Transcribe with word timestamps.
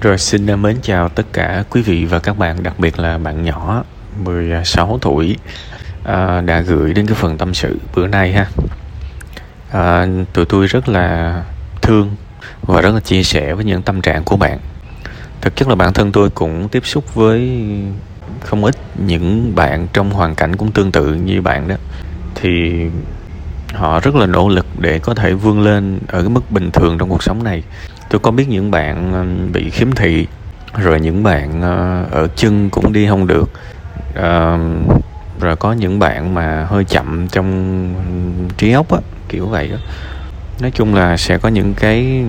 Rồi 0.00 0.18
xin 0.18 0.46
à, 0.46 0.56
mến 0.56 0.76
chào 0.82 1.08
tất 1.08 1.26
cả 1.32 1.64
quý 1.70 1.82
vị 1.82 2.04
và 2.04 2.18
các 2.18 2.38
bạn, 2.38 2.62
đặc 2.62 2.78
biệt 2.78 2.98
là 2.98 3.18
bạn 3.18 3.44
nhỏ 3.44 3.84
16 4.24 4.98
tuổi 5.02 5.36
à, 6.04 6.40
đã 6.40 6.60
gửi 6.60 6.94
đến 6.94 7.06
cái 7.06 7.14
phần 7.14 7.38
tâm 7.38 7.54
sự 7.54 7.78
bữa 7.94 8.06
nay 8.06 8.32
ha. 8.32 8.46
À, 9.70 10.06
tụi 10.32 10.44
tôi 10.44 10.66
rất 10.66 10.88
là 10.88 11.44
thương 11.82 12.16
và 12.62 12.80
rất 12.80 12.94
là 12.94 13.00
chia 13.00 13.22
sẻ 13.22 13.54
với 13.54 13.64
những 13.64 13.82
tâm 13.82 14.00
trạng 14.00 14.24
của 14.24 14.36
bạn. 14.36 14.58
Thực 15.40 15.56
chất 15.56 15.68
là 15.68 15.74
bản 15.74 15.92
thân 15.92 16.12
tôi 16.12 16.30
cũng 16.30 16.68
tiếp 16.68 16.86
xúc 16.86 17.14
với 17.14 17.68
không 18.40 18.64
ít 18.64 18.76
những 19.06 19.54
bạn 19.54 19.86
trong 19.92 20.10
hoàn 20.10 20.34
cảnh 20.34 20.56
cũng 20.56 20.72
tương 20.72 20.92
tự 20.92 21.14
như 21.14 21.42
bạn 21.42 21.68
đó. 21.68 21.74
Thì 22.34 22.84
họ 23.72 24.00
rất 24.00 24.14
là 24.14 24.26
nỗ 24.26 24.48
lực 24.48 24.66
để 24.78 24.98
có 24.98 25.14
thể 25.14 25.32
vươn 25.32 25.62
lên 25.62 25.98
ở 26.08 26.20
cái 26.20 26.30
mức 26.30 26.50
bình 26.50 26.70
thường 26.70 26.98
trong 26.98 27.08
cuộc 27.08 27.22
sống 27.22 27.44
này 27.44 27.62
tôi 28.10 28.18
có 28.18 28.30
biết 28.30 28.48
những 28.48 28.70
bạn 28.70 29.12
ờ, 29.12 29.24
bị 29.52 29.70
khiếm 29.70 29.92
thị 29.92 30.26
rồi 30.76 31.00
những 31.00 31.22
bạn 31.22 31.62
ờ, 31.62 32.04
ở 32.10 32.28
chân 32.36 32.70
cũng 32.70 32.92
đi 32.92 33.06
không 33.06 33.26
được. 33.26 33.50
À, 34.14 34.58
rồi 35.40 35.56
có 35.56 35.72
những 35.72 35.98
bạn 35.98 36.34
mà 36.34 36.66
hơi 36.70 36.84
chậm 36.84 37.28
trong 37.28 37.94
trí 38.56 38.72
óc 38.72 38.92
á 38.92 38.98
kiểu 39.28 39.46
vậy 39.46 39.68
đó. 39.68 39.76
Nói 40.60 40.70
chung 40.70 40.94
là 40.94 41.16
sẽ 41.16 41.38
có 41.38 41.48
những 41.48 41.74
cái 41.74 42.24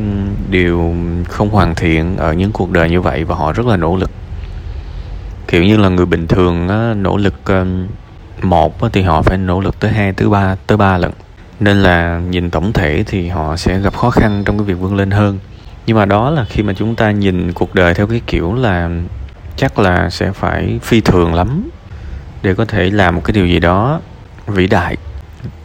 điều 0.49 0.95
không 1.29 1.49
hoàn 1.49 1.75
thiện 1.75 2.17
ở 2.17 2.33
những 2.33 2.51
cuộc 2.51 2.71
đời 2.71 2.89
như 2.89 3.01
vậy 3.01 3.23
và 3.23 3.35
họ 3.35 3.51
rất 3.53 3.65
là 3.65 3.77
nỗ 3.77 3.95
lực. 3.95 4.11
Kiểu 5.47 5.63
như 5.63 5.77
là 5.77 5.89
người 5.89 6.05
bình 6.05 6.27
thường 6.27 6.67
á, 6.67 6.93
nỗ 6.93 7.17
lực 7.17 7.33
một 8.41 8.81
á, 8.81 8.89
thì 8.93 9.01
họ 9.01 9.21
phải 9.21 9.37
nỗ 9.37 9.59
lực 9.59 9.79
tới 9.79 9.91
hai 9.91 10.13
tới 10.13 10.29
ba 10.29 10.55
tới 10.67 10.77
ba 10.77 10.97
lần. 10.97 11.11
Nên 11.59 11.77
là 11.77 12.21
nhìn 12.29 12.49
tổng 12.49 12.73
thể 12.73 13.03
thì 13.07 13.27
họ 13.27 13.57
sẽ 13.57 13.79
gặp 13.79 13.97
khó 13.97 14.09
khăn 14.09 14.43
trong 14.45 14.57
cái 14.57 14.65
việc 14.65 14.73
vươn 14.73 14.95
lên 14.95 15.11
hơn 15.11 15.39
nhưng 15.85 15.97
mà 15.97 16.05
đó 16.05 16.29
là 16.29 16.45
khi 16.45 16.63
mà 16.63 16.73
chúng 16.73 16.95
ta 16.95 17.11
nhìn 17.11 17.53
cuộc 17.53 17.75
đời 17.75 17.93
theo 17.93 18.07
cái 18.07 18.21
kiểu 18.27 18.53
là 18.53 18.89
chắc 19.57 19.79
là 19.79 20.09
sẽ 20.09 20.31
phải 20.31 20.79
phi 20.83 21.01
thường 21.01 21.33
lắm 21.33 21.69
để 22.41 22.53
có 22.53 22.65
thể 22.65 22.89
làm 22.89 23.15
một 23.15 23.21
cái 23.23 23.33
điều 23.33 23.47
gì 23.47 23.59
đó 23.59 24.01
vĩ 24.47 24.67
đại 24.67 24.97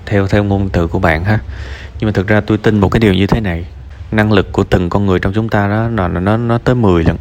theo 0.06 0.27
theo 0.27 0.45
ngôn 0.45 0.69
từ 0.69 0.86
của 0.86 0.98
bạn 0.98 1.25
ha. 1.25 1.39
Nhưng 1.98 2.08
mà 2.08 2.12
thực 2.12 2.27
ra 2.27 2.41
tôi 2.41 2.58
tin 2.58 2.81
một 2.81 2.89
cái 2.89 3.00
điều 3.00 3.14
như 3.14 3.27
thế 3.27 3.41
này 3.41 3.64
năng 4.12 4.33
lực 4.33 4.53
của 4.53 4.64
từng 4.64 4.91
con 4.91 5.06
người 5.06 5.19
trong 5.19 5.33
chúng 5.33 5.48
ta 5.48 5.69
đó 5.69 5.89
nó 5.89 6.08
nó 6.08 6.36
nó 6.36 6.58
tới 6.58 6.75
10 6.75 7.05
lần. 7.05 7.17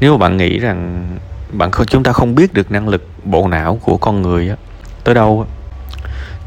Nếu 0.00 0.12
mà 0.12 0.18
bạn 0.18 0.36
nghĩ 0.36 0.58
rằng 0.58 1.08
bạn 1.52 1.70
không 1.70 1.86
chúng 1.86 2.02
ta 2.02 2.12
không 2.12 2.34
biết 2.34 2.54
được 2.54 2.70
năng 2.70 2.88
lực 2.88 3.08
bộ 3.24 3.48
não 3.48 3.78
của 3.82 3.96
con 3.96 4.22
người 4.22 4.48
đó, 4.48 4.54
tới 5.04 5.14
đâu 5.14 5.46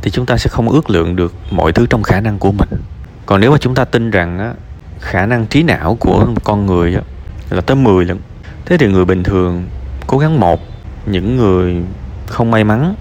thì 0.02 0.12
chúng 0.12 0.26
ta 0.26 0.38
sẽ 0.38 0.50
không 0.50 0.70
ước 0.70 0.90
lượng 0.90 1.16
được 1.16 1.34
mọi 1.52 1.72
thứ 1.72 1.86
trong 1.90 2.04
khả 2.04 2.22
năng 2.22 2.40
của 2.40 2.52
mình. 2.52 2.70
Còn 3.26 3.42
nếu 3.42 3.52
mà 3.52 3.58
chúng 3.58 3.76
ta 3.76 3.86
tin 3.86 4.12
rằng 4.12 4.56
khả 5.00 5.26
năng 5.26 5.48
trí 5.48 5.64
não 5.64 5.98
của 6.00 6.28
con 6.44 6.66
người 6.66 6.98
là 7.50 7.62
tới 7.62 7.76
10 7.76 8.06
lần. 8.06 8.20
Thế 8.66 8.78
thì 8.78 8.88
người 8.88 9.06
bình 9.06 9.24
thường 9.24 9.66
cố 10.08 10.18
gắng 10.18 10.40
một, 10.40 10.62
những 11.06 11.38
người 11.38 11.76
không 12.28 12.52
may 12.52 12.64
mắn 12.64 12.96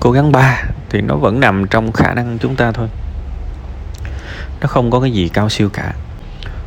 cố 0.00 0.10
gắng 0.10 0.32
ba 0.32 0.62
thì 0.90 1.00
nó 1.00 1.16
vẫn 1.16 1.40
nằm 1.40 1.66
trong 1.66 1.92
khả 1.92 2.14
năng 2.14 2.38
chúng 2.38 2.56
ta 2.56 2.72
thôi. 2.72 2.88
Nó 4.60 4.66
không 4.66 4.90
có 4.90 5.00
cái 5.00 5.10
gì 5.10 5.28
cao 5.28 5.48
siêu 5.48 5.68
cả. 5.68 5.92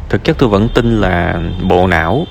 Thực 0.10 0.24
chất 0.24 0.38
tôi 0.40 0.50
vẫn 0.50 0.70
tin 0.76 1.02
là 1.02 1.42
bộ 1.70 1.88
não 1.88 2.26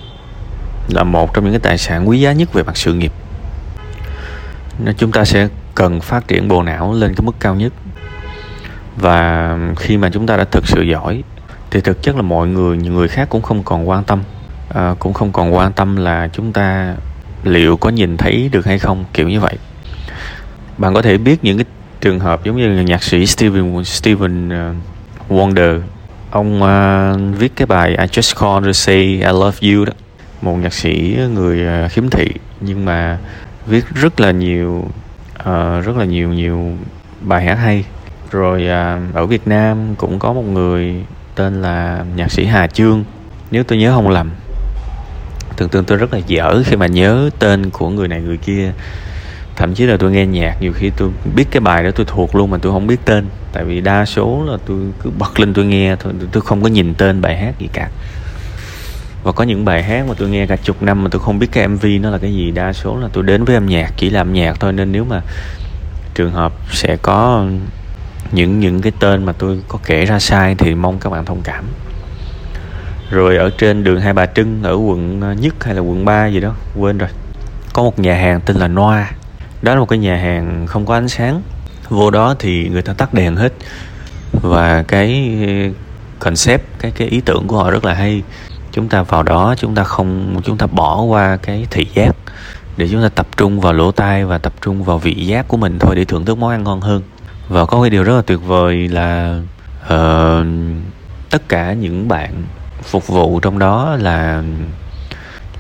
là 0.89 1.05
một 1.05 1.35
trong 1.35 1.45
những 1.45 1.53
cái 1.53 1.61
tài 1.61 1.79
sản 1.79 2.09
quý 2.09 2.21
giá 2.21 2.33
nhất 2.33 2.53
về 2.53 2.63
mặt 2.63 2.77
sự 2.77 2.95
nghiệp. 2.95 3.13
Nên 4.79 4.95
chúng 4.99 5.13
ta 5.13 5.25
sẽ 5.25 5.49
cần 5.75 6.01
phát 6.01 6.29
triển 6.29 6.49
bộ 6.49 6.63
não 6.63 6.93
lên 6.93 7.15
cái 7.15 7.27
mức 7.27 7.37
cao 7.41 7.55
nhất. 7.55 7.73
Và 8.97 9.57
khi 9.77 9.97
mà 9.97 10.11
chúng 10.13 10.27
ta 10.27 10.37
đã 10.37 10.45
thực 10.45 10.69
sự 10.69 10.83
giỏi 10.83 11.23
thì 11.71 11.81
thực 11.81 12.03
chất 12.03 12.17
là 12.17 12.23
mọi 12.23 12.49
người 12.49 12.77
những 12.77 12.95
người 12.95 13.09
khác 13.09 13.29
cũng 13.31 13.43
không 13.43 13.63
còn 13.63 13.89
quan 13.89 14.05
tâm. 14.05 14.23
À, 14.75 14.95
cũng 14.99 15.13
không 15.13 15.33
còn 15.33 15.55
quan 15.55 15.73
tâm 15.73 15.97
là 15.97 16.29
chúng 16.33 16.53
ta 16.53 16.95
liệu 17.45 17.77
có 17.77 17.91
nhìn 17.91 18.17
thấy 18.17 18.49
được 18.53 18.67
hay 18.67 18.79
không 18.79 19.05
kiểu 19.13 19.29
như 19.29 19.41
vậy. 19.41 19.57
Bạn 20.79 20.95
có 20.95 21.03
thể 21.03 21.19
biết 21.19 21.45
những 21.45 21.59
cái 21.59 21.65
trường 22.01 22.21
hợp 22.21 22.45
giống 22.45 22.57
như 22.57 22.69
là 22.69 22.83
nhạc 22.83 23.03
sĩ 23.03 23.27
Steven 23.27 23.85
Steven 23.85 24.53
à, 24.53 24.75
Wonder. 25.29 25.81
Ông 26.31 26.63
uh, 26.63 27.39
viết 27.39 27.53
cái 27.57 27.67
bài 27.67 27.91
I 27.91 28.07
Just 28.07 28.41
Call 28.41 28.67
to 28.67 28.73
Say 28.73 28.97
I 28.97 29.33
Love 29.33 29.59
You 29.63 29.85
đó. 29.85 29.93
Một 30.43 30.57
nhạc 30.57 30.73
sĩ 30.73 31.17
người 31.35 31.85
uh, 31.85 31.91
khiếm 31.93 32.11
thị 32.11 32.27
nhưng 32.61 32.85
mà 32.85 33.19
viết 33.67 33.85
rất 33.95 34.21
là 34.21 34.31
nhiều 34.31 34.85
uh, 35.41 35.85
rất 35.85 35.97
là 35.97 36.05
nhiều 36.05 36.29
nhiều 36.29 36.73
bài 37.21 37.45
hát 37.45 37.55
hay. 37.55 37.85
Rồi 38.31 38.63
uh, 38.63 39.15
ở 39.15 39.27
Việt 39.27 39.47
Nam 39.47 39.95
cũng 39.95 40.19
có 40.19 40.33
một 40.33 40.43
người 40.43 41.05
tên 41.35 41.63
là 41.63 42.05
nhạc 42.17 42.33
sĩ 42.33 42.45
Hà 42.45 42.67
Chương. 42.67 43.05
Nếu 43.51 43.65
tôi 43.65 43.79
nhớ 43.79 43.93
không 43.95 44.09
lầm, 44.09 44.31
thường 45.57 45.69
thường 45.69 45.85
tôi 45.85 45.99
rất 45.99 46.13
là 46.13 46.19
dở 46.27 46.63
khi 46.65 46.77
mà 46.77 46.87
nhớ 46.87 47.31
tên 47.39 47.71
của 47.71 47.91
người 47.91 48.09
này, 48.09 48.21
người 48.21 48.37
kia. 48.37 48.73
Thậm 49.57 49.75
chí 49.75 49.87
là 49.87 49.97
tôi 49.97 50.11
nghe 50.11 50.27
nhạc, 50.27 50.57
nhiều 50.61 50.73
khi 50.73 50.91
tôi 50.97 51.11
biết 51.35 51.45
cái 51.51 51.61
bài 51.61 51.85
đó 51.85 51.91
tôi 51.91 52.07
thuộc 52.09 52.35
luôn 52.35 52.51
mà 52.51 52.59
tôi 52.59 52.73
không 52.73 52.87
biết 52.87 52.97
tên. 53.05 53.27
Tại 53.53 53.65
vì 53.65 53.81
đa 53.81 54.05
số 54.05 54.45
là 54.49 54.59
tôi 54.67 54.79
cứ 55.03 55.11
bật 55.19 55.41
lên 55.41 55.55
tôi 55.55 55.65
nghe 55.65 55.97
thôi, 55.97 56.13
tôi 56.33 56.43
không 56.43 56.63
có 56.63 56.69
nhìn 56.69 56.95
tên 56.95 57.21
bài 57.21 57.37
hát 57.37 57.55
gì 57.59 57.69
cả. 57.73 57.89
Và 59.23 59.33
có 59.33 59.45
những 59.45 59.65
bài 59.65 59.83
hát 59.83 60.05
mà 60.09 60.15
tôi 60.19 60.29
nghe 60.29 60.47
cả 60.47 60.57
chục 60.57 60.83
năm 60.83 61.05
mà 61.05 61.09
tôi 61.11 61.21
không 61.21 61.39
biết 61.39 61.49
cái 61.53 61.69
mv 61.69 61.87
nó 62.01 62.11
là 62.11 62.19
cái 62.19 62.35
gì. 62.35 62.51
Đa 62.51 62.73
số 62.73 62.97
là 62.97 63.09
tôi 63.13 63.25
đến 63.25 63.45
với 63.45 63.55
âm 63.55 63.67
nhạc, 63.67 63.93
chỉ 63.97 64.11
làm 64.11 64.33
nhạc 64.33 64.61
thôi. 64.61 64.73
Nên 64.73 64.93
nếu 64.93 65.05
mà 65.05 65.21
trường 66.15 66.33
hợp 66.33 66.53
sẽ 66.73 66.97
có 66.97 67.47
những 68.33 68.61
những 68.61 68.81
cái 68.81 68.93
tên 69.01 69.25
mà 69.25 69.33
tôi 69.33 69.63
có 69.69 69.79
kể 69.85 70.05
ra 70.05 70.19
sai 70.19 70.55
thì 70.55 70.75
mong 70.75 70.99
các 70.99 71.11
bạn 71.11 71.25
thông 71.25 71.41
cảm. 71.45 71.65
Rồi 73.11 73.37
ở 73.37 73.51
trên 73.59 73.85
đường 73.85 74.01
Hai 74.01 74.13
Bà 74.13 74.27
Trưng, 74.27 74.63
ở 74.63 74.75
quận 74.75 75.21
ờ, 75.21 75.33
nhất 75.33 75.65
hay 75.65 75.75
là 75.75 75.81
quận 75.81 76.05
3 76.05 76.27
gì 76.27 76.41
đó, 76.41 76.55
quên 76.77 76.99
rồi. 76.99 77.09
Có 77.73 77.83
một 77.83 77.99
nhà 77.99 78.15
hàng 78.15 78.41
tên 78.41 78.57
là 78.57 78.69
Noa. 78.69 79.11
Đó 79.63 79.75
là 79.75 79.81
một 79.81 79.89
cái 79.89 79.99
nhà 79.99 80.17
hàng 80.17 80.67
không 80.67 80.87
có 80.87 80.95
ánh 80.95 81.09
sáng. 81.09 81.43
Vô 81.89 82.11
đó 82.11 82.35
thì 82.39 82.69
người 82.69 82.83
ta 82.83 82.93
tắt 82.93 83.15
đèn 83.15 83.37
hết. 83.37 83.53
Và 84.33 84.83
cái 84.83 85.39
concept, 86.19 86.63
cái 86.79 86.91
cái 86.91 87.09
ý 87.09 87.21
tưởng 87.21 87.47
của 87.47 87.57
họ 87.57 87.71
rất 87.71 87.85
là 87.85 87.95
hay. 87.95 88.23
Chúng 88.73 88.89
ta 88.89 89.03
vào 89.03 89.23
đó, 89.23 89.55
chúng 89.59 89.75
ta 89.75 89.85
không, 89.85 90.41
chúng 90.45 90.57
ta 90.57 90.67
bỏ 90.67 91.03
qua 91.03 91.37
cái 91.37 91.67
thị 91.71 91.87
giác. 91.95 92.17
Để 92.77 92.89
chúng 92.91 93.03
ta 93.03 93.09
tập 93.09 93.27
trung 93.37 93.61
vào 93.61 93.73
lỗ 93.73 93.93
tai 93.93 94.25
và 94.25 94.39
tập 94.39 94.53
trung 94.63 94.83
vào 94.83 94.99
vị 94.99 95.15
giác 95.15 95.49
của 95.49 95.57
mình 95.57 95.79
thôi, 95.79 95.97
để 95.97 96.05
thưởng 96.05 96.25
thức 96.25 96.39
món 96.39 96.51
ăn 96.51 96.65
ngon 96.65 96.81
hơn 96.81 97.03
và 97.51 97.67
có 97.67 97.81
cái 97.81 97.91
điều 97.91 98.03
rất 98.03 98.17
là 98.17 98.23
tuyệt 98.23 98.41
vời 98.43 98.89
là 98.89 99.41
uh, 99.85 100.47
tất 101.31 101.49
cả 101.49 101.73
những 101.73 102.09
bạn 102.09 102.31
phục 102.83 103.07
vụ 103.07 103.41
trong 103.41 103.59
đó 103.59 103.97
là 104.01 104.43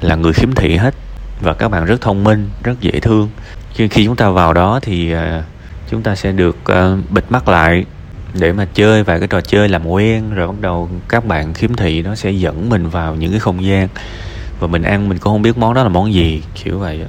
là 0.01 0.15
người 0.15 0.33
khiếm 0.33 0.53
thị 0.53 0.77
hết. 0.77 0.95
Và 1.41 1.55
các 1.55 1.69
bạn 1.69 1.85
rất 1.85 2.01
thông 2.01 2.25
minh 2.25 2.49
rất 2.63 2.81
dễ 2.81 3.01
thương. 3.01 3.29
Khi 3.75 3.89
khi 3.89 4.05
chúng 4.05 4.17
ta 4.17 4.31
vào 4.31 4.53
đó 4.53 4.81
thì 4.83 5.15
uh, 5.15 5.21
chúng 5.91 6.03
ta 6.03 6.15
sẽ 6.15 6.33
được 6.33 6.57
uh, 6.73 7.11
bịt 7.11 7.25
mắt 7.29 7.49
lại 7.49 7.85
để 8.35 8.53
mà 8.53 8.67
chơi 8.75 9.03
vài 9.03 9.19
cái 9.19 9.29
trò 9.29 9.41
chơi 9.41 9.69
làm 9.69 9.87
quen. 9.87 10.35
Rồi 10.35 10.47
bắt 10.47 10.61
đầu 10.61 10.89
các 11.09 11.27
bạn 11.27 11.55
khiếm 11.55 11.75
thị 11.75 12.03
nó 12.03 12.15
sẽ 12.15 12.31
dẫn 12.31 12.69
mình 12.69 12.89
vào 12.89 13.15
những 13.15 13.31
cái 13.31 13.41
không 13.41 13.65
gian. 13.65 13.89
Và 14.61 14.67
mình 14.67 14.83
ăn 14.83 15.09
mình 15.09 15.19
cũng 15.19 15.33
không 15.33 15.43
biết 15.43 15.59
món 15.59 15.75
đó 15.75 15.83
là 15.83 15.89
món 15.89 16.15
gì 16.15 16.43
kiểu 16.65 16.79
vậy 16.79 17.05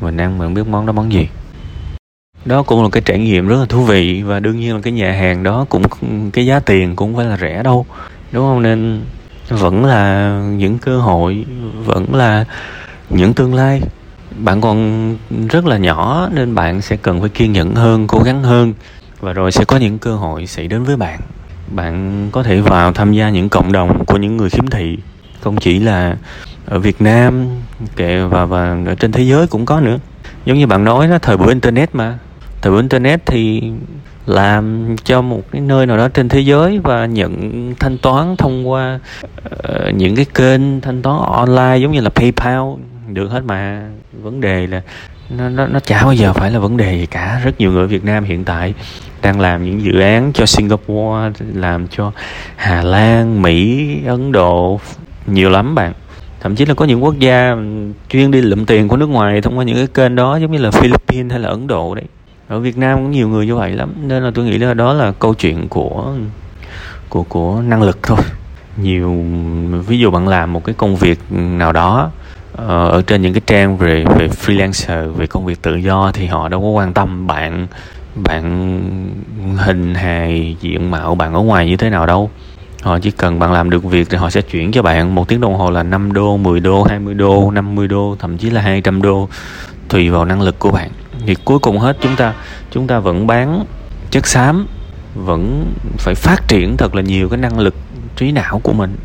mình 0.00 0.16
ăn 0.16 0.38
mình 0.38 0.46
không 0.46 0.54
biết 0.54 0.66
món 0.66 0.86
đó 0.86 0.92
món 0.92 1.12
gì 1.12 1.28
đó 2.46 2.62
cũng 2.62 2.82
là 2.82 2.88
cái 2.92 3.02
trải 3.06 3.18
nghiệm 3.18 3.48
rất 3.48 3.56
là 3.56 3.66
thú 3.68 3.82
vị 3.82 4.22
và 4.22 4.40
đương 4.40 4.60
nhiên 4.60 4.74
là 4.74 4.80
cái 4.82 4.92
nhà 4.92 5.12
hàng 5.12 5.42
đó 5.42 5.66
cũng, 5.68 5.82
cái 6.32 6.46
giá 6.46 6.60
tiền 6.60 6.96
cũng 6.96 7.16
phải 7.16 7.24
là 7.24 7.36
rẻ 7.36 7.62
đâu. 7.62 7.86
Đúng 8.32 8.44
không? 8.44 8.62
Nên 8.62 9.00
vẫn 9.48 9.84
là 9.84 10.30
những 10.56 10.78
cơ 10.78 10.98
hội, 10.98 11.44
vẫn 11.84 12.14
là 12.14 12.44
những 13.10 13.34
tương 13.34 13.54
lai. 13.54 13.82
Bạn 14.38 14.60
còn 14.60 15.16
rất 15.48 15.66
là 15.66 15.76
nhỏ 15.76 16.28
nên 16.32 16.54
bạn 16.54 16.80
sẽ 16.80 16.96
cần 16.96 17.20
phải 17.20 17.28
kiên 17.28 17.52
nhẫn 17.52 17.74
hơn, 17.74 18.06
cố 18.06 18.22
gắng 18.24 18.42
hơn 18.42 18.74
và 19.20 19.32
rồi 19.32 19.52
sẽ 19.52 19.64
có 19.64 19.76
những 19.76 19.98
cơ 19.98 20.16
hội 20.16 20.46
xảy 20.46 20.68
đến 20.68 20.84
với 20.84 20.96
bạn. 20.96 21.20
Bạn 21.68 22.28
có 22.32 22.42
thể 22.42 22.60
vào 22.60 22.92
tham 22.92 23.12
gia 23.12 23.30
những 23.30 23.48
cộng 23.48 23.72
đồng 23.72 24.04
của 24.04 24.16
những 24.16 24.36
người 24.36 24.50
khiếm 24.50 24.66
thị. 24.66 24.98
Không 25.40 25.56
chỉ 25.56 25.78
là 25.78 26.16
ở 26.66 26.78
Việt 26.78 27.02
Nam, 27.02 27.46
kệ, 27.96 28.20
và 28.20 28.44
và 28.44 28.76
ở 28.86 28.94
trên 28.94 29.12
thế 29.12 29.22
giới 29.22 29.46
cũng 29.46 29.66
có 29.66 29.80
nữa. 29.80 29.98
Giống 30.44 30.58
như 30.58 30.66
bạn 30.66 30.84
nói 30.84 31.08
đó, 31.08 31.18
thời 31.22 31.36
buổi 31.36 31.48
internet 31.48 31.94
mà 31.94 32.18
thời 32.62 32.76
internet 32.76 33.26
thì 33.26 33.62
làm 34.26 34.96
cho 35.04 35.22
một 35.22 35.42
cái 35.52 35.60
nơi 35.60 35.86
nào 35.86 35.96
đó 35.96 36.08
trên 36.08 36.28
thế 36.28 36.40
giới 36.40 36.78
và 36.78 37.06
nhận 37.06 37.74
thanh 37.80 37.98
toán 37.98 38.36
thông 38.36 38.68
qua 38.68 39.00
uh, 39.46 39.94
những 39.94 40.16
cái 40.16 40.24
kênh 40.34 40.80
thanh 40.80 41.02
toán 41.02 41.20
online 41.22 41.76
giống 41.76 41.92
như 41.92 42.00
là 42.00 42.10
PayPal 42.10 42.62
được 43.12 43.28
hết 43.28 43.42
mà. 43.44 43.88
Vấn 44.22 44.40
đề 44.40 44.66
là 44.66 44.82
nó 45.30 45.48
nó 45.48 45.66
nó 45.66 45.80
chả 45.80 46.02
bao 46.02 46.12
giờ 46.12 46.32
phải 46.32 46.50
là 46.50 46.58
vấn 46.58 46.76
đề 46.76 46.98
gì 46.98 47.06
cả. 47.06 47.40
Rất 47.44 47.60
nhiều 47.60 47.72
người 47.72 47.82
ở 47.82 47.86
Việt 47.86 48.04
Nam 48.04 48.24
hiện 48.24 48.44
tại 48.44 48.74
đang 49.22 49.40
làm 49.40 49.64
những 49.64 49.82
dự 49.82 50.00
án 50.00 50.32
cho 50.32 50.46
Singapore 50.46 51.44
làm 51.54 51.88
cho 51.88 52.12
Hà 52.56 52.82
Lan 52.82 53.42
Mỹ 53.42 53.88
Ấn 54.06 54.32
Độ 54.32 54.80
nhiều 55.26 55.50
lắm 55.50 55.74
bạn. 55.74 55.92
Thậm 56.40 56.56
chí 56.56 56.64
là 56.64 56.74
có 56.74 56.84
những 56.84 57.04
quốc 57.04 57.18
gia 57.18 57.56
chuyên 58.08 58.30
đi 58.30 58.40
lượm 58.40 58.66
tiền 58.66 58.88
của 58.88 58.96
nước 58.96 59.08
ngoài 59.08 59.40
thông 59.40 59.58
qua 59.58 59.64
những 59.64 59.76
cái 59.76 59.86
kênh 59.86 60.14
đó 60.14 60.36
giống 60.36 60.52
như 60.52 60.58
là 60.58 60.70
Philippines 60.70 61.30
hay 61.30 61.40
là 61.40 61.48
Ấn 61.48 61.66
Độ 61.66 61.94
đấy 61.94 62.04
ở 62.48 62.60
Việt 62.60 62.78
Nam 62.78 62.98
cũng 62.98 63.10
nhiều 63.10 63.28
người 63.28 63.46
như 63.46 63.54
vậy 63.56 63.72
lắm, 63.72 63.92
nên 64.02 64.22
là 64.22 64.30
tôi 64.34 64.44
nghĩ 64.44 64.58
là 64.58 64.74
đó 64.74 64.92
là 64.92 65.12
câu 65.12 65.34
chuyện 65.34 65.68
của 65.68 66.14
của 67.08 67.22
của 67.22 67.60
năng 67.60 67.82
lực 67.82 67.98
thôi. 68.02 68.18
Nhiều, 68.76 69.24
ví 69.86 69.98
dụ 69.98 70.10
bạn 70.10 70.28
làm 70.28 70.52
một 70.52 70.64
cái 70.64 70.74
công 70.74 70.96
việc 70.96 71.18
nào 71.30 71.72
đó 71.72 72.10
ờ, 72.52 72.88
ở 72.88 73.02
trên 73.02 73.22
những 73.22 73.32
cái 73.32 73.40
trang 73.46 73.76
về 73.76 74.04
về 74.18 74.28
freelancer, 74.28 75.12
về 75.12 75.26
công 75.26 75.44
việc 75.44 75.62
tự 75.62 75.76
do 75.76 76.10
thì 76.14 76.26
họ 76.26 76.48
đâu 76.48 76.60
có 76.60 76.68
quan 76.68 76.92
tâm 76.92 77.26
bạn 77.26 77.66
bạn 78.14 78.80
hình 79.56 79.94
hài, 79.94 80.56
diện 80.60 80.90
mạo 80.90 81.14
bạn 81.14 81.34
ở 81.34 81.40
ngoài 81.40 81.66
như 81.66 81.76
thế 81.76 81.90
nào 81.90 82.06
đâu. 82.06 82.30
Họ 82.82 82.98
chỉ 82.98 83.10
cần 83.10 83.38
bạn 83.38 83.52
làm 83.52 83.70
được 83.70 83.84
việc 83.84 84.10
thì 84.10 84.16
họ 84.16 84.30
sẽ 84.30 84.42
chuyển 84.42 84.72
cho 84.72 84.82
bạn 84.82 85.14
một 85.14 85.28
tiếng 85.28 85.40
đồng 85.40 85.54
hồ 85.54 85.70
là 85.70 85.82
5 85.82 86.12
đô 86.12 86.36
10 86.36 86.60
đô 86.60 86.82
20 86.82 87.14
đô 87.14 87.50
50 87.50 87.88
đô, 87.88 88.16
thậm 88.18 88.38
chí 88.38 88.50
là 88.50 88.60
200 88.60 89.02
đô, 89.02 89.28
tùy 89.88 90.10
vào 90.10 90.24
năng 90.24 90.42
lực 90.42 90.58
của 90.58 90.70
bạn 90.70 90.90
thì 91.26 91.34
cuối 91.44 91.58
cùng 91.58 91.78
hết, 91.78 91.96
chúng 92.00 92.16
ta 92.16 92.34
chúng 92.70 92.86
ta 92.86 92.98
vẫn 92.98 93.26
bán 93.26 93.64
chất 94.10 94.26
xám, 94.26 94.66
vẫn 95.14 95.72
phải 95.98 96.14
phát 96.14 96.48
triển 96.48 96.76
thật 96.76 96.94
là 96.94 97.02
nhiều 97.02 97.28
cái 97.28 97.38
năng 97.38 97.58
lực 97.58 97.74
trí 98.16 98.32
não 98.32 98.60
của 98.62 98.72
mình. 98.72 98.96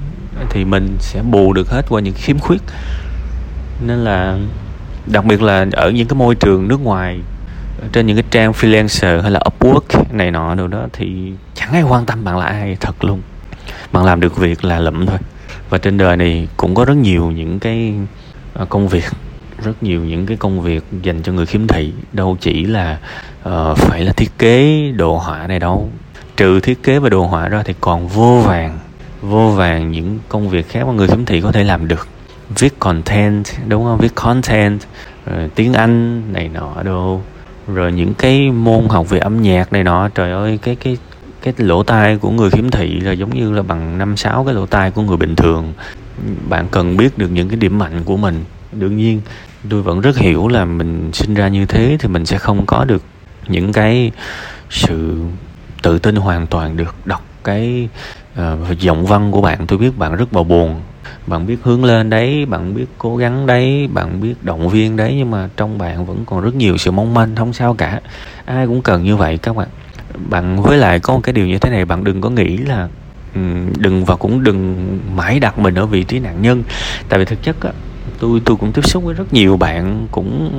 Thì 0.50 0.66
mình 0.66 0.96
sẽ 1.00 1.22
bù 1.22 1.54
được 1.54 1.70
hết 1.70 1.86
qua 1.90 2.02
những 2.02 2.14
khiếm 2.14 2.40
khuyết. 2.40 2.62
Nên 3.86 4.04
là, 4.04 4.38
đặc 5.06 5.26
biệt 5.26 5.42
là 5.42 5.66
ở 5.72 5.92
những 5.92 6.08
cái 6.08 6.16
môi 6.16 6.36
trường 6.36 6.68
nước 6.68 6.82
ngoài 6.82 7.20
trên 7.92 8.06
những 8.06 8.16
cái 8.16 8.26
trang 8.32 8.52
freelancer 8.52 9.22
hay 9.22 9.32
là 9.32 9.40
Upwork 9.40 10.04
này 10.12 10.32
nọ 10.32 10.56
đồ 10.56 10.68
đó, 10.68 10.88
thì 10.94 11.34
chẳng 11.56 11.72
ai 11.72 11.84
quan 11.84 12.06
tâm 12.06 12.24
bạn 12.24 12.38
là 12.38 12.46
ai 12.46 12.78
thật 12.80 13.04
luôn. 13.04 13.22
Bạn 13.92 14.06
làm 14.06 14.20
được 14.20 14.38
việc 14.38 14.64
là 14.64 14.80
lụm 14.80 15.06
thôi. 15.06 15.18
Và 15.70 15.78
trên 15.78 15.98
đời 15.98 16.18
này 16.18 16.48
cũng 16.58 16.76
có 16.76 16.86
rất 16.86 16.98
nhiều 16.98 17.32
những 17.32 17.60
cái 17.60 17.94
à, 18.54 18.66
công 18.70 18.88
việc 18.88 19.06
rất 19.64 19.84
nhiều 19.84 20.02
những 20.02 20.26
cái 20.26 20.38
công 20.38 20.62
việc 20.62 20.84
dành 21.04 21.22
cho 21.24 21.32
người 21.32 21.46
khiếm 21.46 21.68
thị 21.68 21.94
đâu 22.14 22.38
chỉ 22.42 22.66
là 22.66 23.00
uh, 23.50 23.78
phải 23.78 24.06
là 24.06 24.14
thiết 24.14 24.38
kế 24.38 24.92
đồ 24.92 25.18
họa 25.18 25.48
này 25.48 25.60
đâu. 25.60 25.90
Trừ 26.38 26.60
thiết 26.60 26.84
kế 26.84 27.00
và 27.00 27.10
đồ 27.10 27.26
họa 27.26 27.50
ra 27.50 27.64
thì 27.64 27.74
còn 27.82 28.08
vô 28.08 28.42
vàng 28.46 28.80
vô 29.22 29.50
vàng 29.50 29.92
những 29.92 30.20
công 30.30 30.50
việc 30.50 30.70
khác 30.70 30.88
mà 30.88 30.94
người 30.94 31.08
khiếm 31.08 31.26
thị 31.26 31.42
có 31.42 31.52
thể 31.52 31.64
làm 31.64 31.88
được. 31.88 32.08
Viết 32.60 32.80
content 32.80 33.46
đúng 33.68 33.84
không? 33.84 33.98
Viết 33.98 34.16
content 34.16 34.80
rồi 35.26 35.50
tiếng 35.56 35.74
anh 35.74 36.24
này 36.34 36.50
nọ 36.50 36.84
đồ. 36.84 37.22
Rồi 37.68 37.92
những 37.92 38.14
cái 38.14 38.52
môn 38.52 38.88
học 38.90 39.10
về 39.10 39.20
âm 39.20 39.42
nhạc 39.42 39.74
này 39.74 39.84
nọ 39.84 40.10
trời 40.10 40.32
ơi 40.32 40.60
cái 40.62 40.76
cái 40.76 40.98
cái 41.42 41.54
lỗ 41.58 41.84
tai 41.84 42.18
của 42.18 42.32
người 42.32 42.50
khiếm 42.50 42.70
thị 42.70 43.00
là 43.00 43.12
giống 43.12 43.36
như 43.36 43.52
là 43.52 43.62
bằng 43.62 43.98
năm 43.98 44.18
sáu 44.18 44.44
cái 44.46 44.54
lỗ 44.54 44.66
tai 44.66 44.92
của 44.92 45.02
người 45.02 45.18
bình 45.18 45.36
thường. 45.36 45.74
Bạn 46.50 46.68
cần 46.72 46.98
biết 46.98 47.18
được 47.18 47.32
những 47.32 47.50
cái 47.50 47.58
điểm 47.58 47.78
mạnh 47.78 48.04
của 48.06 48.18
mình 48.18 48.44
đương 48.72 48.98
nhiên 48.98 49.22
tôi 49.70 49.82
vẫn 49.82 50.02
rất 50.02 50.18
hiểu 50.18 50.48
là 50.48 50.66
mình 50.66 51.10
sinh 51.14 51.34
ra 51.34 51.48
như 51.48 51.66
thế 51.66 51.98
thì 52.00 52.08
mình 52.08 52.26
sẽ 52.26 52.38
không 52.38 52.66
có 52.66 52.86
được 52.86 53.04
những 53.48 53.74
cái 53.74 54.12
sự 54.70 55.22
tự 55.82 56.00
tin 56.00 56.16
hoàn 56.16 56.48
toàn 56.48 56.78
được. 56.78 56.96
Đọc 57.06 57.26
cái 57.44 57.90
uh, 58.34 58.80
giọng 58.80 59.06
văn 59.06 59.32
của 59.32 59.42
bạn 59.42 59.68
tôi 59.68 59.80
biết 59.80 59.98
bạn 59.98 60.16
rất 60.16 60.32
bầu 60.32 60.44
buồn. 60.44 60.82
Bạn 61.28 61.48
biết 61.48 61.58
hướng 61.64 61.86
lên 61.86 62.10
đấy 62.10 62.46
bạn 62.46 62.74
biết 62.74 62.86
cố 62.98 63.18
gắng 63.18 63.46
đấy 63.46 63.88
bạn 63.94 64.22
biết 64.22 64.34
động 64.42 64.70
viên 64.70 64.98
đấy 64.98 65.16
nhưng 65.18 65.32
mà 65.32 65.50
trong 65.58 65.78
bạn 65.78 66.06
vẫn 66.06 66.26
còn 66.26 66.42
rất 66.42 66.56
nhiều 66.56 66.78
sự 66.78 66.92
mong 66.92 67.14
manh 67.14 67.36
không 67.36 67.54
sao 67.54 67.74
cả. 67.74 68.02
Ai 68.46 68.68
cũng 68.68 68.82
cần 68.82 69.04
như 69.04 69.16
vậy 69.16 69.38
các 69.38 69.56
bạn. 69.56 69.68
Bạn 70.30 70.62
với 70.62 70.78
lại 70.78 71.00
có 71.00 71.14
một 71.14 71.20
cái 71.24 71.34
điều 71.34 71.48
như 71.48 71.58
thế 71.58 71.70
này 71.70 71.86
bạn 71.86 72.04
đừng 72.04 72.22
có 72.22 72.30
nghĩ 72.30 72.58
là 72.58 72.88
đừng 73.78 74.06
và 74.06 74.16
cũng 74.16 74.44
đừng 74.44 75.00
mãi 75.16 75.40
đặt 75.40 75.60
mình 75.60 75.76
ở 75.76 75.86
vị 75.86 76.04
trí 76.04 76.20
nạn 76.20 76.42
nhân. 76.42 76.64
Tại 77.10 77.20
vì 77.20 77.26
thực 77.26 77.44
chất 77.44 77.62
á 77.62 77.72
tôi 78.22 78.42
tôi 78.46 78.58
cũng 78.58 78.72
tiếp 78.72 78.86
xúc 78.86 79.04
với 79.04 79.14
rất 79.14 79.34
nhiều 79.34 79.58
bạn 79.58 80.08
cũng 80.12 80.52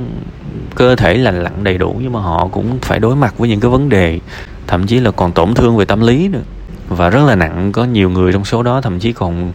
cơ 0.74 0.96
thể 0.96 1.14
lành 1.14 1.42
lặn 1.42 1.64
đầy 1.64 1.78
đủ, 1.78 1.96
nhưng 2.02 2.12
mà 2.12 2.20
họ 2.20 2.48
cũng 2.52 2.78
phải 2.82 3.00
đối 3.00 3.16
mặt 3.16 3.38
với 3.38 3.48
những 3.48 3.60
cái 3.60 3.70
vấn 3.70 3.88
đề, 3.88 4.20
thậm 4.66 4.86
chí 4.86 5.00
là 5.00 5.10
còn 5.10 5.32
tổn 5.32 5.54
thương 5.54 5.76
về 5.76 5.84
tâm 5.84 6.00
lý 6.00 6.28
nữa. 6.28 6.42
Và 6.88 7.10
rất 7.10 7.24
là 7.26 7.34
nặng, 7.34 7.72
có 7.72 7.84
nhiều 7.84 8.10
người 8.10 8.32
trong 8.32 8.44
số 8.44 8.62
đó 8.62 8.80
thậm 8.80 8.98
chí 8.98 9.12
còn 9.12 9.52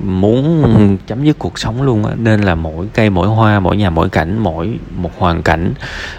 muốn 0.00 0.96
chấm 1.06 1.24
dứt 1.24 1.38
cuộc 1.38 1.58
sống 1.58 1.82
luôn 1.82 2.06
á. 2.06 2.12
Nên 2.18 2.40
là 2.40 2.54
mỗi 2.54 2.86
cây, 2.94 3.10
mỗi 3.10 3.28
hoa, 3.28 3.60
mỗi 3.60 3.76
nhà, 3.76 3.90
mỗi 3.90 4.08
cảnh, 4.08 4.38
mỗi 4.38 4.78
một 4.96 5.10
hoàn 5.18 5.42
cảnh, 5.42 5.72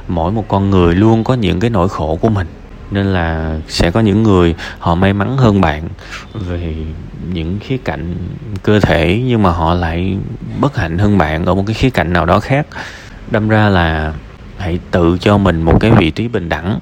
mỗi 0.08 0.32
một 0.32 0.46
con 0.48 0.70
người 0.70 0.96
luôn 0.96 1.24
có 1.24 1.34
những 1.34 1.60
cái 1.60 1.70
nỗi 1.70 1.90
khổ 1.90 2.18
của 2.22 2.30
mình. 2.30 2.48
Nên 2.92 3.06
là 3.06 3.58
sẽ 3.68 3.92
có 3.92 4.00
những 4.00 4.24
người 4.24 4.56
họ 4.80 4.96
may 4.96 5.14
mắn 5.14 5.38
hơn 5.38 5.62
bạn. 5.62 5.84
Về 6.34 6.76
những 7.34 7.60
khía 7.60 7.78
cạnh 7.78 8.16
cơ 8.64 8.80
thể, 8.80 9.22
nhưng 9.26 9.44
mà 9.44 9.52
họ 9.52 9.74
lại 9.74 10.18
bất 10.60 10.78
hạnh 10.78 10.98
hơn 10.98 11.18
bạn 11.18 11.46
ở 11.46 11.56
một 11.56 11.64
cái 11.68 11.74
khía 11.74 11.90
cạnh 11.90 12.14
nào 12.14 12.26
đó 12.26 12.40
khác. 12.40 12.68
Đâm 13.32 13.50
ra 13.50 13.70
là 13.70 14.14
hãy 14.58 14.80
tự 14.92 15.18
cho 15.22 15.38
mình 15.38 15.62
một 15.62 15.80
cái 15.80 15.92
vị 15.92 16.12
trí 16.12 16.28
bình 16.28 16.50
đẳng 16.50 16.80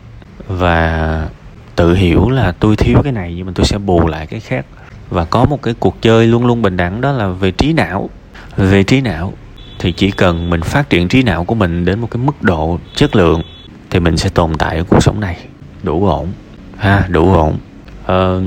và 0.48 1.28
tự 1.76 1.94
hiểu 1.94 2.30
là 2.30 2.52
tôi 2.52 2.76
thiếu 2.76 3.02
cái 3.04 3.14
này 3.14 3.34
nhưng 3.38 3.46
mà 3.46 3.52
tôi 3.56 3.66
sẽ 3.66 3.78
bù 3.78 4.08
lại 4.08 4.28
cái 4.28 4.40
khác. 4.40 4.66
Và 5.10 5.26
có 5.26 5.46
một 5.46 5.62
cái 5.62 5.74
cuộc 5.80 6.02
chơi 6.02 6.28
luôn 6.28 6.46
luôn 6.46 6.62
bình 6.62 6.78
đẳng, 6.78 7.02
đó 7.02 7.12
là 7.12 7.28
về 7.28 7.52
trí 7.52 7.74
não. 7.74 8.10
Về 8.58 8.84
trí 8.84 9.02
não 9.02 9.34
thì 9.80 9.92
chỉ 9.92 10.12
cần 10.12 10.50
mình 10.50 10.62
phát 10.62 10.90
triển 10.90 11.08
trí 11.08 11.24
não 11.24 11.44
của 11.46 11.56
mình 11.56 11.86
đến 11.86 12.00
một 12.00 12.08
cái 12.12 12.24
mức 12.24 12.42
độ 12.42 12.80
chất 12.96 13.16
lượng 13.16 13.42
thì 13.90 14.00
mình 14.00 14.18
sẽ 14.18 14.30
tồn 14.30 14.58
tại 14.58 14.78
ở 14.78 14.84
cuộc 14.90 15.04
sống 15.04 15.20
này. 15.20 15.38
Đủ 15.84 16.06
ổn. 16.06 16.28
Ha, 16.78 17.06
đủ 17.10 17.34
ổn 17.34 17.58
uh, 18.04 18.44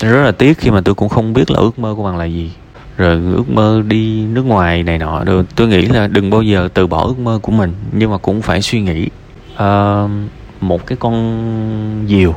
rất 0.00 0.24
là 0.24 0.32
tiếc 0.32 0.58
khi 0.58 0.70
mà 0.70 0.80
tôi 0.80 0.94
cũng 0.94 1.08
không 1.08 1.32
biết 1.32 1.50
là 1.50 1.58
ước 1.58 1.78
mơ 1.78 1.94
của 1.96 2.04
bạn 2.04 2.16
là 2.16 2.24
gì. 2.24 2.52
Rồi 2.96 3.20
ước 3.36 3.50
mơ 3.50 3.82
đi 3.86 4.24
nước 4.24 4.42
ngoài 4.42 4.82
này 4.82 4.98
nọ 4.98 5.24
rồi 5.24 5.44
tôi 5.56 5.68
nghĩ 5.68 5.86
là 5.86 6.06
đừng 6.06 6.30
bao 6.30 6.42
giờ 6.42 6.68
từ 6.74 6.86
bỏ 6.86 7.04
ước 7.06 7.18
mơ 7.18 7.38
của 7.42 7.52
mình 7.52 7.72
nhưng 7.92 8.10
mà 8.10 8.18
cũng 8.18 8.42
phải 8.42 8.62
suy 8.62 8.80
nghĩ. 8.80 9.08
Uh, 9.54 10.10
một 10.60 10.86
cái 10.86 10.98
con 11.00 12.06
diều 12.08 12.34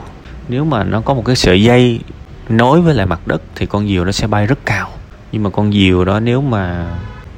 nếu 0.50 0.66
mà 0.66 0.84
nó 0.84 1.02
có 1.02 1.14
một 1.14 1.26
cái 1.26 1.36
sợi 1.36 1.64
dây 1.64 2.00
nối 2.50 2.82
với 2.82 2.94
lại 2.94 3.06
mặt 3.06 3.20
đất 3.26 3.42
thì 3.56 3.66
con 3.66 3.88
diều 3.88 4.06
nó 4.06 4.12
sẽ 4.12 4.28
bay 4.28 4.48
rất 4.48 4.66
cao. 4.66 4.90
Nhưng 5.32 5.44
mà 5.44 5.50
con 5.50 5.74
diều 5.74 6.06
đó 6.06 6.20
nếu 6.20 6.42
mà 6.42 6.86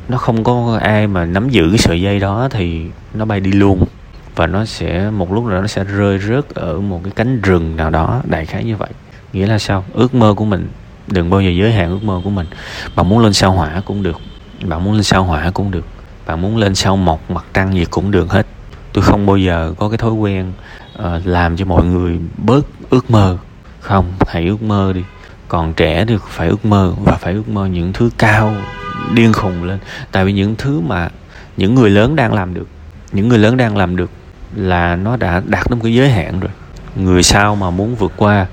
nó 0.10 0.18
không 0.18 0.44
có 0.44 0.80
ai 0.82 1.08
mà 1.08 1.26
nắm 1.26 1.50
giữ 1.50 1.68
cái 1.70 1.78
sợi 1.78 2.02
dây 2.02 2.20
đó 2.20 2.48
thì 2.52 2.82
nó 3.14 3.26
bay 3.26 3.40
đi 3.40 3.52
luôn 3.52 3.86
và 4.36 4.48
nó 4.48 4.66
sẽ 4.66 5.10
một 5.10 5.34
lúc 5.34 5.46
nào 5.46 5.62
nó 5.62 5.68
sẽ 5.68 5.84
rơi 5.84 6.20
rớt 6.20 6.50
ở 6.50 6.80
một 6.80 7.02
cái 7.04 7.14
cánh 7.16 7.42
rừng 7.42 7.76
nào 7.76 7.90
đó 7.90 8.22
đại 8.26 8.46
khái 8.46 8.64
như 8.64 8.76
vậy. 8.76 8.90
Nghĩa 9.34 9.48
là 9.48 9.60
sao? 9.60 9.86
Ước 9.94 10.14
mơ 10.14 10.34
của 10.38 10.46
mình 10.46 10.68
đừng 11.08 11.30
bao 11.30 11.42
giờ 11.42 11.50
giới 11.50 11.72
hạn 11.72 11.90
ước 11.90 12.04
mơ 12.04 12.22
của 12.24 12.30
mình. 12.30 12.48
Bạn 12.96 13.10
muốn 13.10 13.20
lên 13.20 13.34
sao 13.34 13.52
hỏa 13.52 13.82
cũng 13.86 14.04
được 14.04 14.18
bạn 14.64 14.84
muốn 14.84 14.94
lên 14.94 15.04
sao 15.04 15.24
hỏa 15.24 15.52
cũng 15.52 15.72
được 15.72 15.86
bạn 16.28 16.42
muốn 16.42 16.58
lên 16.58 16.76
sao 16.76 16.98
mọc 16.98 17.32
mặt 17.32 17.46
trăng 17.54 17.74
gì 17.74 17.86
cũng 17.86 18.12
được 18.12 18.32
hết. 18.32 18.48
Tôi 18.94 19.04
không 19.04 19.26
bao 19.26 19.38
giờ 19.38 19.74
có 19.80 19.90
cái 19.90 19.98
thói 19.98 20.12
quen 20.12 20.54
uh, 21.00 21.04
làm 21.26 21.58
cho 21.58 21.66
mọi 21.66 21.86
người 21.86 22.20
bớt 22.38 22.66
ước 22.90 23.12
mơ. 23.12 23.38
Không 23.80 24.14
hãy 24.28 24.46
ước 24.46 24.64
mơ 24.64 24.94
đi. 24.94 25.04
Còn 25.48 25.74
trẻ 25.74 26.06
thì 26.06 26.16
phải 26.28 26.48
ước 26.48 26.66
mơ 26.66 26.94
và 27.04 27.14
phải 27.14 27.34
ước 27.34 27.50
mơ 27.50 27.66
những 27.66 27.94
thứ 27.94 28.10
cao 28.18 28.56
điên 29.14 29.34
khùng 29.34 29.64
lên. 29.64 29.80
Tại 30.12 30.26
vì 30.26 30.34
những 30.34 30.56
thứ 30.56 30.80
mà 30.80 31.10
những 31.58 31.76
người 31.76 31.90
lớn 31.90 32.16
đang 32.16 32.34
làm 32.34 32.54
được 32.54 32.68
những 33.12 33.30
người 33.30 33.40
lớn 33.40 33.58
đang 33.58 33.78
làm 33.78 33.96
được 33.96 34.10
là 34.56 34.96
nó 34.96 35.18
đã 35.18 35.42
đạt 35.46 35.70
đến 35.70 35.80
một 35.80 35.84
cái 35.84 35.94
giới 35.94 36.10
hạn 36.10 36.40
rồi. 36.40 36.52
Người 36.96 37.24
sau 37.24 37.56
mà 37.56 37.70
muốn 37.70 37.96
vượt 37.96 38.12
qua, 38.18 38.46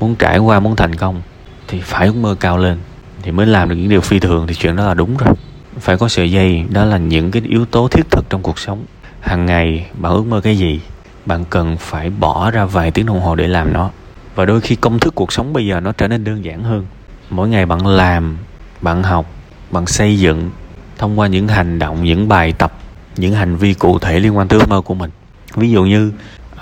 muốn 0.00 0.14
trải 0.14 0.38
qua, 0.38 0.60
muốn 0.60 0.76
thành 0.76 0.94
công 0.94 1.22
thì 1.68 1.80
phải 1.80 2.06
ước 2.06 2.16
mơ 2.16 2.36
cao 2.40 2.58
lên 2.58 2.78
thì 3.22 3.30
mới 3.30 3.46
làm 3.46 3.68
được 3.68 3.74
những 3.74 3.88
điều 3.88 4.00
phi 4.00 4.18
thường 4.18 4.46
thì 4.46 4.54
chuyện 4.54 4.76
đó 4.76 4.86
là 4.86 4.94
đúng 4.94 5.16
rồi. 5.16 5.34
Phải 5.78 5.98
có 5.98 6.08
sợi 6.08 6.30
dây, 6.30 6.64
đó 6.70 6.84
là 6.84 6.98
những 6.98 7.30
cái 7.30 7.42
yếu 7.48 7.64
tố 7.66 7.88
thiết 7.88 8.10
thực 8.10 8.30
trong 8.30 8.42
cuộc 8.42 8.58
sống. 8.58 8.84
Hàng 9.20 9.46
ngày 9.46 9.86
bạn 9.94 10.12
ước 10.12 10.26
mơ 10.26 10.40
cái 10.40 10.56
gì, 10.58 10.80
bạn 11.26 11.44
cần 11.50 11.76
phải 11.76 12.10
bỏ 12.10 12.50
ra 12.50 12.64
vài 12.64 12.90
tiếng 12.90 13.06
đồng 13.06 13.20
hồ 13.20 13.34
để 13.34 13.48
làm 13.48 13.72
nó. 13.72 13.90
Và 14.34 14.44
đôi 14.44 14.60
khi 14.60 14.76
công 14.76 14.98
thức 14.98 15.14
cuộc 15.14 15.32
sống 15.32 15.52
bây 15.52 15.66
giờ 15.66 15.80
nó 15.80 15.92
trở 15.92 16.08
nên 16.08 16.24
đơn 16.24 16.44
giản 16.44 16.62
hơn. 16.62 16.86
Mỗi 17.30 17.48
ngày 17.48 17.66
bạn 17.66 17.86
làm, 17.86 18.36
bạn 18.80 19.02
học, 19.02 19.26
bạn 19.70 19.86
xây 19.86 20.18
dựng 20.18 20.50
thông 20.98 21.18
qua 21.18 21.26
những 21.26 21.48
hành 21.48 21.78
động, 21.78 22.04
những 22.04 22.28
bài 22.28 22.52
tập, 22.52 22.72
những 23.16 23.34
hành 23.34 23.56
vi 23.56 23.74
cụ 23.74 23.98
thể 23.98 24.20
liên 24.20 24.36
quan 24.36 24.48
tới 24.48 24.58
ước 24.60 24.68
mơ 24.68 24.80
của 24.80 24.94
mình 24.94 25.10
ví 25.56 25.70
dụ 25.70 25.84
như 25.84 26.08
uh, 26.54 26.60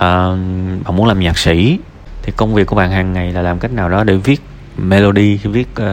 bạn 0.84 0.96
muốn 0.96 1.06
làm 1.06 1.20
nhạc 1.20 1.38
sĩ 1.38 1.78
thì 2.22 2.32
công 2.36 2.54
việc 2.54 2.66
của 2.66 2.76
bạn 2.76 2.90
hàng 2.90 3.12
ngày 3.12 3.32
là 3.32 3.42
làm 3.42 3.58
cách 3.58 3.72
nào 3.72 3.88
đó 3.88 4.04
để 4.04 4.16
viết 4.16 4.40
melody 4.78 5.36
viết 5.36 5.68
uh, 5.80 5.86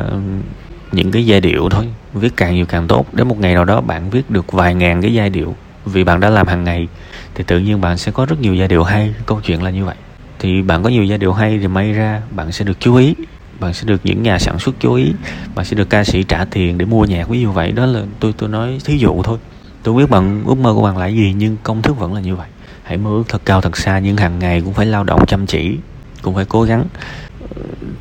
những 0.92 1.12
cái 1.12 1.26
giai 1.26 1.42
điệu 1.42 1.70
thôi. 1.70 1.88
Viết 2.14 2.34
càng 2.38 2.56
nhiều 2.56 2.66
càng 2.66 2.88
tốt. 2.88 3.06
Đến 3.14 3.28
một 3.28 3.40
ngày 3.40 3.54
nào 3.54 3.66
đó 3.66 3.82
bạn 3.82 4.10
viết 4.10 4.30
được 4.30 4.52
vài 4.52 4.76
ngàn 4.76 5.02
cái 5.02 5.14
giai 5.14 5.30
điệu 5.30 5.56
vì 5.86 6.04
bạn 6.04 6.20
đã 6.20 6.30
làm 6.30 6.48
hàng 6.48 6.64
ngày 6.64 6.88
thì 7.36 7.44
tự 7.48 7.60
nhiên 7.60 7.82
bạn 7.82 7.98
sẽ 7.98 8.12
có 8.12 8.26
rất 8.26 8.40
nhiều 8.42 8.56
giai 8.56 8.68
điệu 8.68 8.84
hay. 8.84 9.14
Câu 9.26 9.42
chuyện 9.44 9.64
là 9.64 9.70
như 9.70 9.86
vậy. 9.86 9.96
Thì 10.40 10.62
bạn 10.62 10.84
có 10.84 10.90
nhiều 10.90 11.04
giai 11.04 11.18
điệu 11.18 11.34
hay 11.34 11.60
thì 11.60 11.68
may 11.68 11.94
ra 11.94 12.22
bạn 12.32 12.52
sẽ 12.52 12.66
được 12.66 12.80
chú 12.80 12.96
ý. 12.96 13.16
Bạn 13.60 13.74
sẽ 13.74 13.88
được 13.88 14.02
những 14.04 14.24
nhà 14.24 14.40
sản 14.40 14.60
xuất 14.60 14.76
chú 14.80 14.94
ý. 14.94 15.14
Bạn 15.56 15.66
sẽ 15.66 15.76
được 15.76 15.90
ca 15.90 16.04
sĩ 16.04 16.24
trả 16.24 16.46
tiền 16.46 16.78
để 16.78 16.86
mua 16.86 17.06
nhạc. 17.06 17.30
Ví 17.30 17.42
dụ 17.42 17.52
vậy. 17.52 17.72
Đó 17.72 17.86
là 17.86 18.02
tôi 18.20 18.34
tôi 18.38 18.50
nói 18.50 18.80
thí 18.86 18.98
dụ 18.98 19.22
thôi. 19.24 19.38
Tôi 19.84 19.96
biết 19.96 20.10
bạn 20.10 20.44
ước 20.46 20.58
mơ 20.58 20.74
của 20.74 20.82
bạn 20.82 20.98
là 20.98 21.08
gì 21.08 21.34
nhưng 21.38 21.58
công 21.64 21.82
thức 21.82 22.00
vẫn 22.00 22.14
là 22.14 22.22
như 22.22 22.36
vậy 22.36 22.48
hãy 22.92 22.98
mơ 22.98 23.10
ước 23.10 23.24
thật 23.28 23.42
cao 23.46 23.62
thật 23.62 23.78
xa 23.78 24.00
nhưng 24.00 24.18
hàng 24.18 24.40
ngày 24.40 24.62
cũng 24.62 24.74
phải 24.74 24.86
lao 24.86 25.04
động 25.04 25.26
chăm 25.26 25.46
chỉ 25.46 25.78
cũng 26.22 26.36
phải 26.36 26.46
cố 26.46 26.64
gắng. 26.64 26.86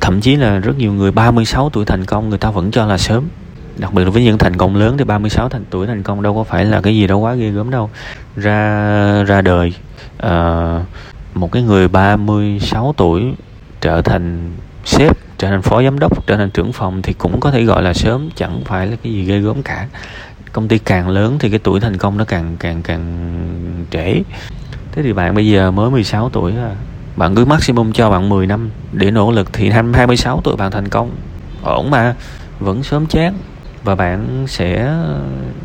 Thậm 0.01 0.21
chí 0.21 0.35
là 0.35 0.57
rất 0.57 0.77
nhiều 0.77 0.93
người 0.93 1.11
36 1.11 1.69
tuổi 1.69 1.85
thành 1.85 2.05
công 2.05 2.29
người 2.29 2.37
ta 2.37 2.51
vẫn 2.51 2.71
cho 2.71 2.85
là 2.85 2.97
sớm. 2.97 3.23
Đặc 3.77 3.93
biệt 3.93 4.03
là 4.03 4.09
với 4.09 4.23
những 4.23 4.37
thành 4.37 4.57
công 4.57 4.75
lớn 4.75 4.97
thì 4.97 5.03
36 5.03 5.49
thành 5.49 5.65
tuổi 5.69 5.87
thành 5.87 6.03
công 6.03 6.21
đâu 6.21 6.35
có 6.35 6.43
phải 6.43 6.65
là 6.65 6.81
cái 6.81 6.95
gì 6.95 7.07
đó 7.07 7.15
quá 7.15 7.33
ghê 7.33 7.49
gớm 7.49 7.69
đâu. 7.69 7.89
Ra 8.35 9.23
ra 9.23 9.41
đời 9.41 9.73
uh, 10.25 10.85
một 11.33 11.51
cái 11.51 11.63
người 11.63 11.87
36 11.87 12.93
tuổi 12.97 13.33
trở 13.81 14.01
thành 14.01 14.51
sếp 14.85 15.17
trở 15.37 15.47
thành 15.47 15.61
phó 15.61 15.83
giám 15.83 15.99
đốc 15.99 16.27
trở 16.27 16.37
thành 16.37 16.49
trưởng 16.49 16.73
phòng 16.73 17.01
thì 17.01 17.13
cũng 17.13 17.39
có 17.39 17.51
thể 17.51 17.63
gọi 17.63 17.83
là 17.83 17.93
sớm 17.93 18.29
chẳng 18.35 18.61
phải 18.65 18.87
là 18.87 18.95
cái 19.03 19.13
gì 19.13 19.23
ghê 19.23 19.39
gớm 19.39 19.63
cả. 19.63 19.87
Công 20.51 20.67
ty 20.67 20.77
càng 20.77 21.09
lớn 21.09 21.37
thì 21.39 21.49
cái 21.49 21.59
tuổi 21.59 21.79
thành 21.79 21.97
công 21.97 22.17
nó 22.17 22.25
càng 22.25 22.55
càng 22.59 22.81
càng 22.83 23.85
trễ 23.91 24.21
thế 24.91 25.03
thì 25.03 25.13
bạn 25.13 25.35
bây 25.35 25.47
giờ 25.47 25.71
mới 25.71 25.89
16 25.89 26.29
tuổi 26.29 26.57
à. 26.57 26.75
Bạn 27.15 27.35
cứ 27.35 27.45
maximum 27.45 27.91
cho 27.91 28.09
bạn 28.09 28.29
10 28.29 28.47
năm 28.47 28.69
để 28.91 29.11
nỗ 29.11 29.31
lực 29.31 29.53
thì 29.53 29.69
năm 29.69 29.93
26 29.93 30.41
tuổi 30.43 30.55
bạn 30.55 30.71
thành 30.71 30.87
công. 30.87 31.11
Ổn 31.63 31.91
mà, 31.91 32.15
vẫn 32.59 32.83
sớm 32.83 33.05
chán. 33.05 33.33
Và 33.83 33.95
bạn 33.95 34.45
sẽ, 34.47 34.95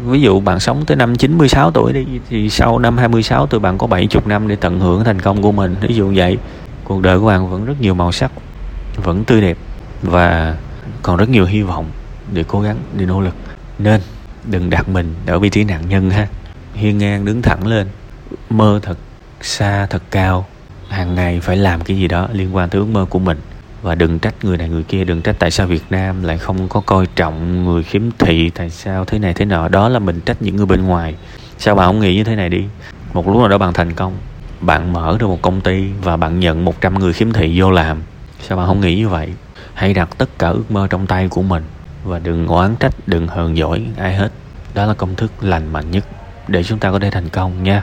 ví 0.05 0.21
dụ 0.21 0.41
bạn 0.41 0.61
sống 0.61 0.85
tới 0.85 0.97
năm 0.97 1.17
96 1.17 1.71
tuổi 1.71 1.93
đi, 1.93 2.07
thì 2.29 2.51
sau 2.51 2.79
năm 2.79 2.99
26 2.99 3.47
tuổi 3.47 3.61
bạn 3.61 3.79
có 3.79 3.87
70 3.87 4.23
năm 4.27 4.49
để 4.49 4.57
tận 4.57 4.81
hưởng 4.81 5.05
thành 5.05 5.21
công 5.21 5.43
của 5.43 5.53
mình. 5.53 5.77
Ví 5.81 5.95
dụ 5.95 6.13
vậy, 6.15 6.39
cuộc 6.85 7.03
đời 7.03 7.21
của 7.21 7.27
bạn 7.27 7.51
vẫn 7.51 7.65
rất 7.65 7.81
nhiều 7.81 7.95
màu 7.95 8.13
sắc, 8.13 8.33
vẫn 8.97 9.25
tươi 9.25 9.41
đẹp 9.41 9.57
và 10.03 10.57
còn 11.03 11.17
rất 11.17 11.29
nhiều 11.29 11.45
hy 11.45 11.63
vọng 11.63 11.87
để 12.33 12.45
cố 12.49 12.61
gắng, 12.61 12.77
để 12.97 13.07
nỗ 13.07 13.21
lực. 13.21 13.35
Nên 13.79 14.01
đừng 14.45 14.71
đặt 14.71 14.89
mình 14.89 15.15
ở 15.27 15.39
vị 15.39 15.49
trí 15.49 15.65
nạn 15.65 15.89
nhân 15.89 16.11
ha. 16.11 16.29
Hiên 16.75 16.99
ngang 16.99 17.25
đứng 17.25 17.43
thẳng 17.43 17.67
lên, 17.67 17.87
mơ 18.51 18.81
thật 18.83 18.99
xa 19.41 19.87
thật 19.87 20.03
cao. 20.11 20.47
Hàng 20.89 21.15
ngày 21.15 21.41
phải 21.41 21.57
làm 21.57 21.81
cái 21.81 21.97
gì 21.97 22.09
đó 22.09 22.29
liên 22.33 22.57
quan 22.57 22.69
tới 22.69 22.79
ước 22.79 22.89
mơ 22.89 23.07
của 23.11 23.19
mình. 23.19 23.39
Và 23.83 23.95
đừng 23.95 24.19
trách 24.19 24.35
người 24.43 24.57
này 24.57 24.69
người 24.69 24.83
kia, 24.83 25.05
đừng 25.05 25.23
trách 25.23 25.37
tại 25.39 25.51
sao 25.51 25.67
Việt 25.67 25.83
Nam 25.91 26.23
lại 26.23 26.39
không 26.39 26.69
có 26.69 26.81
coi 26.81 27.07
trọng 27.07 27.65
người 27.65 27.83
khiếm 27.83 28.03
thị, 28.19 28.51
tại 28.51 28.71
sao 28.71 29.05
thế 29.05 29.19
này 29.19 29.35
thế 29.35 29.45
nọ. 29.45 29.69
Đó 29.69 29.89
là 29.89 29.99
mình 29.99 30.21
trách 30.21 30.43
những 30.43 30.57
người 30.57 30.67
bên 30.67 30.83
ngoài. 30.83 31.15
Sao 31.59 31.75
bạn 31.75 31.87
không 31.87 32.01
nghĩ 32.01 32.15
như 32.15 32.25
thế 32.25 32.37
này 32.37 32.49
đi? 32.49 32.65
Một 33.13 33.29
lúc 33.29 33.37
nào 33.37 33.49
đó 33.49 33.59
bạn 33.59 33.73
thành 33.73 33.93
công, 33.93 34.17
bạn 34.61 34.93
mở 34.93 35.17
được 35.21 35.27
một 35.27 35.43
công 35.43 35.61
ty 35.61 35.85
và 36.03 36.17
bạn 36.17 36.41
nhận 36.41 36.65
100 36.65 36.99
người 36.99 37.13
khiếm 37.13 37.33
thị 37.33 37.61
vô 37.61 37.71
làm. 37.71 38.03
Sao 38.41 38.59
bạn 38.59 38.67
không 38.67 38.81
nghĩ 38.81 38.97
như 38.97 39.09
vậy? 39.09 39.29
Hãy 39.75 39.95
đặt 39.95 40.09
tất 40.19 40.39
cả 40.39 40.49
ước 40.49 40.71
mơ 40.71 40.87
trong 40.91 41.07
tay 41.07 41.29
của 41.29 41.43
mình 41.43 41.65
và 42.05 42.19
đừng 42.19 42.47
oán 42.47 42.77
trách, 42.77 42.95
đừng 43.07 43.27
hờn 43.27 43.57
giỏi 43.57 43.87
ai 43.99 44.15
hết. 44.15 44.33
Đó 44.75 44.87
là 44.87 44.95
công 44.95 45.15
thức 45.15 45.33
lành 45.41 45.73
mạnh 45.73 45.91
nhất 45.91 46.05
để 46.49 46.65
chúng 46.65 46.79
ta 46.79 46.91
có 46.91 46.99
thể 46.99 47.11
thành 47.11 47.29
công 47.29 47.63
nha. 47.63 47.83